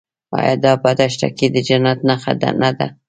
[0.37, 2.87] آیا دا په دښته کې د جنت نښه نه ده؟